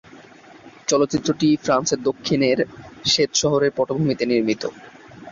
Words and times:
চলচ্চিত্রটি 0.87 1.47
ফ্রান্সের 1.63 1.99
দক্ষিণের 2.03 2.57
সেত 3.05 3.31
শহরের 3.41 3.71
পটভূমিতে 3.77 4.23
নির্মিত। 4.25 4.63